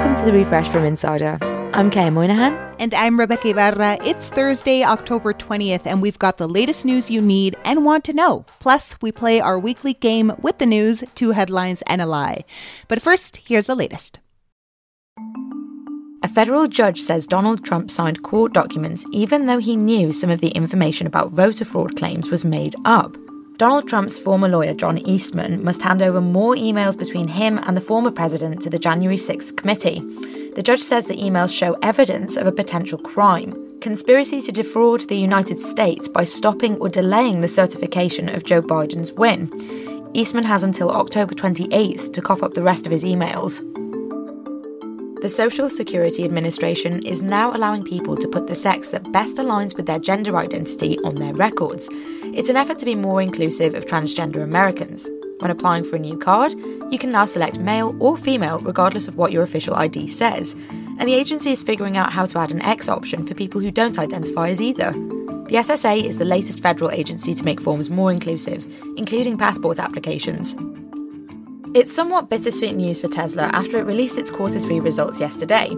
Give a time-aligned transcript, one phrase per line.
[0.00, 1.36] Welcome to the refresh from Insider.
[1.74, 2.54] I'm Kay Moynihan.
[2.78, 3.98] And I'm Rebeca Ibarra.
[4.02, 8.14] It's Thursday, October 20th, and we've got the latest news you need and want to
[8.14, 8.46] know.
[8.60, 12.46] Plus, we play our weekly game with the news, two headlines and a lie.
[12.88, 14.20] But first, here's the latest.
[16.24, 20.40] A federal judge says Donald Trump signed court documents even though he knew some of
[20.40, 23.18] the information about voter fraud claims was made up.
[23.60, 27.80] Donald Trump's former lawyer, John Eastman, must hand over more emails between him and the
[27.82, 30.00] former president to the January 6th committee.
[30.54, 35.18] The judge says the emails show evidence of a potential crime conspiracy to defraud the
[35.18, 39.52] United States by stopping or delaying the certification of Joe Biden's win.
[40.14, 43.60] Eastman has until October 28th to cough up the rest of his emails.
[45.20, 49.76] The Social Security Administration is now allowing people to put the sex that best aligns
[49.76, 51.90] with their gender identity on their records.
[52.22, 55.10] It's an effort to be more inclusive of transgender Americans.
[55.40, 56.54] When applying for a new card,
[56.90, 60.56] you can now select male or female regardless of what your official ID says.
[60.98, 63.70] And the agency is figuring out how to add an X option for people who
[63.70, 64.92] don't identify as either.
[64.92, 68.64] The SSA is the latest federal agency to make forms more inclusive,
[68.96, 70.54] including passport applications.
[71.72, 75.68] It's somewhat bittersweet news for Tesla after it released its quarter three results yesterday.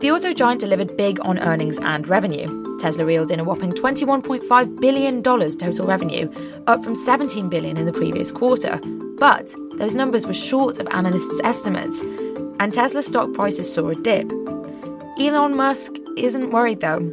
[0.00, 2.46] The auto giant delivered big on earnings and revenue.
[2.78, 6.30] Tesla reeled in a whopping $21.5 billion total revenue,
[6.66, 8.78] up from 17 billion in the previous quarter.
[9.18, 12.02] But those numbers were short of analysts' estimates,
[12.60, 14.30] and Tesla stock prices saw a dip.
[15.18, 17.10] Elon Musk isn't worried though.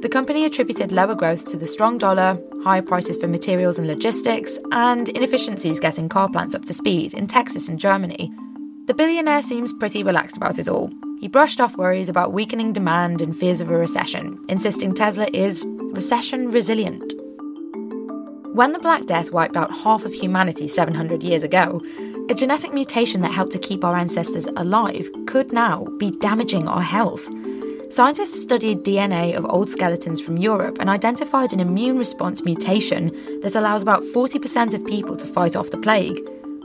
[0.00, 4.56] The company attributed lower growth to the strong dollar, higher prices for materials and logistics,
[4.70, 8.30] and inefficiencies getting car plants up to speed in Texas and Germany.
[8.86, 10.92] The billionaire seems pretty relaxed about it all.
[11.20, 15.66] He brushed off worries about weakening demand and fears of a recession, insisting Tesla is
[15.66, 17.12] recession resilient.
[18.54, 21.82] When the Black Death wiped out half of humanity 700 years ago,
[22.30, 26.82] a genetic mutation that helped to keep our ancestors alive could now be damaging our
[26.82, 27.28] health.
[27.90, 33.08] Scientists studied DNA of old skeletons from Europe and identified an immune response mutation
[33.40, 36.20] that allows about 40% of people to fight off the plague.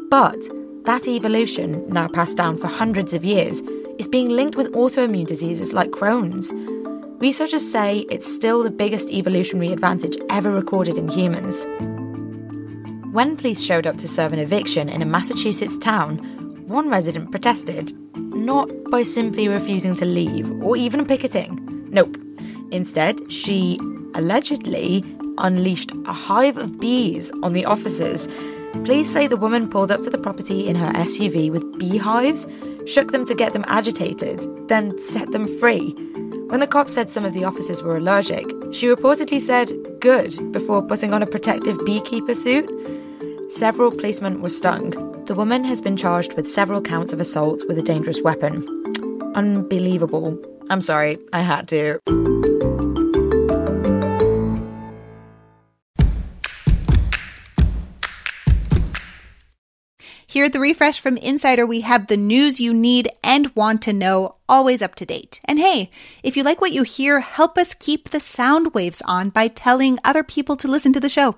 [0.10, 0.38] But
[0.84, 3.62] that evolution, now passed down for hundreds of years,
[3.98, 6.52] is being linked with autoimmune diseases like Crohn's.
[7.22, 11.66] Researchers say it's still the biggest evolutionary advantage ever recorded in humans.
[13.14, 16.18] When police showed up to serve an eviction in a Massachusetts town,
[16.68, 17.94] one resident protested
[18.36, 21.60] not by simply refusing to leave or even picketing.
[21.90, 22.18] Nope.
[22.72, 23.80] Instead, she
[24.16, 25.04] allegedly
[25.38, 28.28] unleashed a hive of bees on the officers.
[28.74, 32.48] Police say the woman pulled up to the property in her SUV with beehives,
[32.86, 35.92] shook them to get them agitated, then set them free.
[36.48, 40.82] When the cops said some of the officers were allergic, she reportedly said, good, before
[40.82, 42.70] putting on a protective beekeeper suit.
[43.56, 44.90] Several policemen were stung.
[45.26, 48.68] The woman has been charged with several counts of assault with a dangerous weapon.
[49.36, 50.44] Unbelievable.
[50.72, 52.00] I'm sorry, I had to.
[60.26, 63.94] Here at the Refresh from Insider, we have the news you need and want to
[63.94, 65.40] know, always up to date.
[65.46, 65.92] And hey,
[66.24, 70.00] if you like what you hear, help us keep the sound waves on by telling
[70.04, 71.36] other people to listen to the show.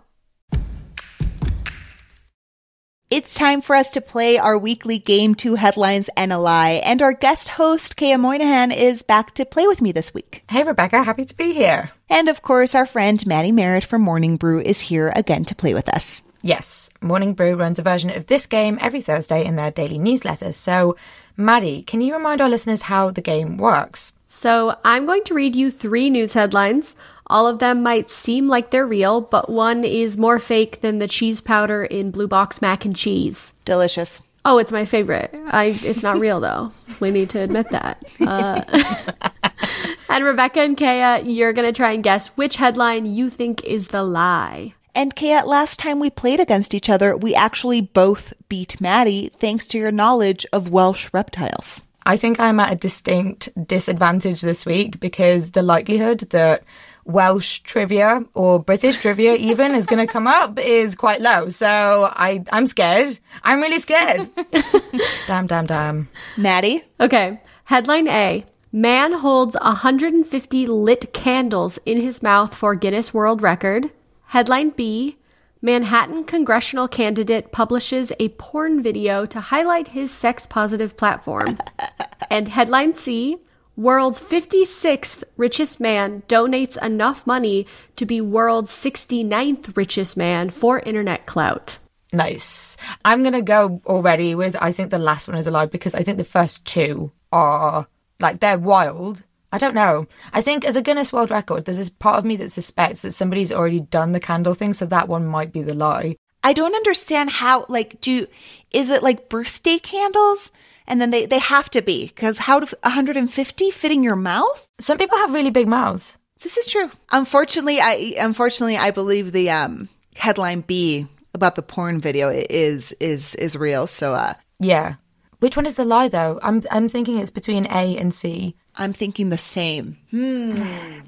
[3.12, 6.82] It's time for us to play our weekly game, Two Headlines and a Lie.
[6.84, 10.44] And our guest host, Qayyah Moynihan, is back to play with me this week.
[10.50, 11.92] Hey, Rebeca, happy to be here.
[12.10, 15.76] And of course, our friend Maddie Merritt from Morning Brew is here again to play
[15.76, 16.24] with us.
[16.42, 20.52] Yes, Morning Brew runs a version of this game every Thursday in their daily newsletter.
[20.52, 20.98] So,
[21.38, 24.14] Maddie, can you remind our listeners how the game works?
[24.30, 26.96] So, I'm going to read you three news headlines.
[27.28, 31.08] All of them might seem like they're real, but one is more fake than the
[31.08, 33.54] cheese powder in Blue Box mac and cheese.
[33.66, 34.22] Delicious.
[34.48, 35.34] Oh, it's my favorite.
[35.48, 36.72] I it's not real though.
[37.00, 38.06] We need to admit that.
[38.22, 38.62] Uh,
[40.10, 44.04] and Rebeca and Qayyah, you're gonna try and guess which headline you think is the
[44.04, 44.76] lie.
[44.94, 49.66] And Qayyah, last time we played against each other, we actually both beat Maddie thanks
[49.68, 51.82] to your knowledge of Welsh reptiles.
[52.06, 56.64] I think I'm at a distinct disadvantage this week because the likelihood that
[57.06, 61.50] Welsh trivia or British trivia even is going to come up is quite low.
[61.50, 63.18] So I, I'm scared.
[63.44, 64.30] I'm really scared.
[65.28, 66.10] damn, damn, damn.
[66.36, 66.84] Maddie?
[67.00, 67.40] Okay.
[67.66, 68.46] Headline A.
[68.72, 73.92] Man holds 150 lit candles in his mouth for Guinness World Record.
[74.28, 75.18] Headline B.
[75.62, 81.58] Manhattan congressional candidate publishes a porn video to highlight his sex positive platform.
[82.30, 83.38] and headline C.
[83.78, 87.68] World's 56th richest man donates enough money
[87.98, 91.78] to be world's 69th richest man for internet clout.
[92.14, 92.78] Nice.
[93.04, 95.94] I'm going to go already with I think the last one is a lie because
[95.94, 97.88] I think the first two are
[98.20, 99.24] Like they're wild.
[99.52, 100.08] I don't know.
[100.34, 103.14] I think as a Guinness World Record, there's this part of me that suspects that
[103.14, 106.18] somebody's already done the candle thing, so that one might be the lie.
[106.44, 108.28] I don't understand how, like, do,
[108.72, 110.52] is it like birthday candles?
[110.88, 114.70] And then they, they have to be, because how do 150 fit in your mouth?
[114.80, 116.18] Some people have really big mouths.
[116.42, 116.92] This is true.
[117.12, 123.36] Unfortunately, I, unfortunately, I believe the, um, headline B about the porn video is, is,
[123.36, 123.88] is real.
[123.88, 124.96] So, uh, Yeah.
[125.40, 126.40] Which one is the lie though?
[126.42, 128.56] I'm I'm thinking it's between A and C.
[128.78, 129.98] I'm thinking the same.
[130.10, 130.64] Hmm.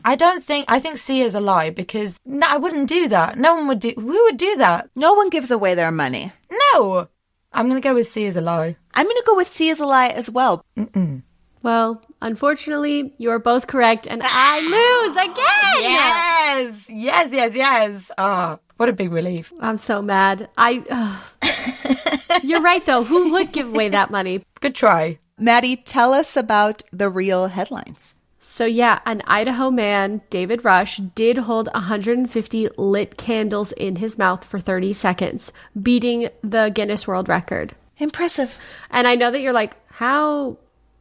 [0.05, 3.37] I don't think I think C is a lie because no, I wouldn't do that.
[3.39, 3.93] No one would do.
[3.95, 4.89] Who would do that?
[4.95, 6.33] No one gives away their money.
[6.73, 7.07] No.
[7.53, 8.75] I'm gonna go with C as a lie.
[8.97, 10.65] I'm going to go with C as a lie as well.
[11.61, 15.83] Well, unfortunately, you're both correct, and I lose again.
[15.83, 18.11] Yes, yes, yes, yes.
[18.17, 19.53] Ah, what a big relief.
[19.59, 20.49] I'm so mad.
[20.57, 20.83] I.
[20.89, 22.43] ugh.
[22.43, 23.03] you're right, though.
[23.03, 24.43] Who would give away that money?
[24.61, 25.19] Good try.
[25.37, 28.15] Maddie, tell us about the real headlines.
[28.39, 34.43] So, yeah, an Idaho man, David Rush, did hold 150 lit candles in his mouth
[34.43, 37.75] for 30 seconds, beating the Guinness World Record.
[37.99, 38.57] Impressive.
[38.91, 40.57] And I know that you're like, how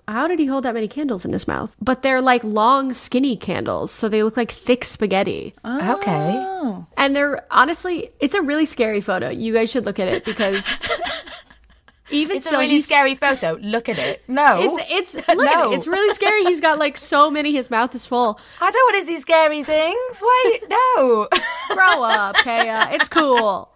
[0.09, 1.75] how did he hold that many candles in his mouth?
[1.83, 5.53] But they're like long, skinny candles, so they look like thick spaghetti.
[5.65, 5.97] Oh.
[5.99, 6.33] Okay.
[6.37, 6.87] Oh.
[6.97, 9.29] And they're honestly, it's a really scary photo.
[9.31, 10.65] You guys should look at it because
[12.11, 13.59] even It's a really he's- scary photo.
[13.61, 14.23] Look at it.
[14.29, 14.79] No.
[14.79, 15.75] It's it's look at it.
[15.75, 16.45] It's really scary.
[16.45, 17.53] He's got like so many.
[17.53, 18.39] His mouth is full.
[18.61, 20.23] I don't want to see scary things.
[20.45, 21.29] Wait, no.
[21.71, 22.93] Grow up, Qayyah.
[22.95, 23.71] It's cool.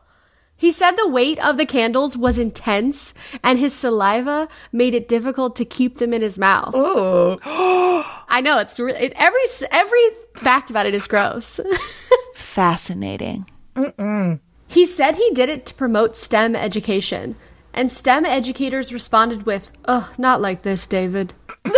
[0.61, 5.57] He said the weight of the candles was intense, and his saliva made it difficult
[5.57, 6.75] to keep them in his mouth.
[6.77, 7.39] Oh.
[8.29, 9.41] I know it's re- it, every
[9.71, 10.05] every
[10.35, 11.59] fact about it is gross.
[12.35, 13.51] Fascinating.
[14.69, 17.37] he said he did it to promote STEM education,
[17.73, 21.33] and STEM educators responded with, "Oh, not like this, David."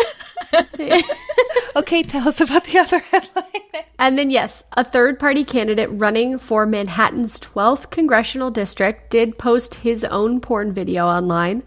[1.75, 3.62] Okay, tell us about the other headline.
[4.03, 9.77] And then, yes, a third party candidate running for Manhattan's 12th congressional district did post
[9.77, 11.63] his own porn video online.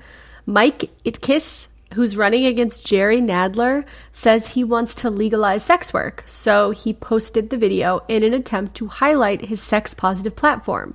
[0.45, 6.25] Mike Itkis, who's running against Jerry Nadler, says he wants to legalize sex work.
[6.27, 10.93] So he posted the video in an attempt to highlight his sex positive platform.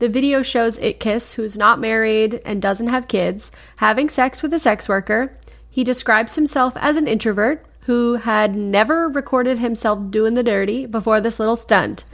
[0.00, 4.58] The video shows Itkis, who's not married and doesn't have kids, having sex with a
[4.58, 5.32] sex worker.
[5.70, 11.20] He describes himself as an introvert who had never recorded himself doing the dirty before
[11.20, 12.04] this little stunt.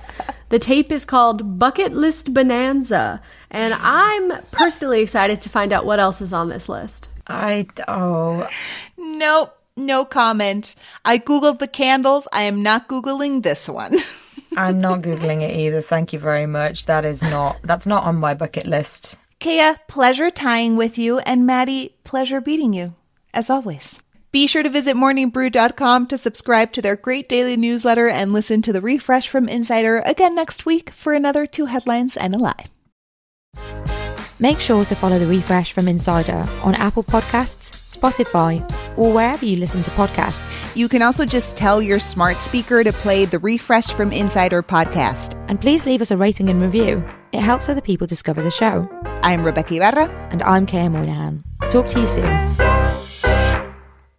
[0.49, 3.21] The tape is called Bucket List Bonanza,
[3.51, 7.09] and I'm personally excited to find out what else is on this list.
[7.27, 8.49] I oh
[8.97, 10.75] Nope, no comment.
[11.05, 12.27] I googled the candles.
[12.33, 13.95] I am not googling this one.
[14.57, 15.83] I'm not googling it either.
[15.83, 16.87] Thank you very much.
[16.87, 19.17] That is not that's not on my bucket list.
[19.41, 22.95] Qayyah, pleasure tying with you, and Maddie, pleasure beating you,
[23.33, 24.01] as always.
[24.31, 28.73] Be sure to visit morningbrew.com to subscribe to their great daily newsletter and listen to
[28.73, 32.67] the refresh from Insider again next week for another two headlines and a lie.
[34.41, 38.63] Make sure to follow the refresh from Insider on Apple Podcasts, Spotify,
[38.97, 40.77] or wherever you listen to podcasts.
[40.77, 45.35] You can also just tell your smart speaker to play the refresh from Insider podcast.
[45.49, 47.03] And please leave us a rating and review.
[47.33, 48.89] It helps other people discover the show.
[49.23, 50.09] I'm Rebeca Ibarra.
[50.31, 51.43] And I'm Qayyah Moynihan.
[51.71, 52.68] Talk to you soon.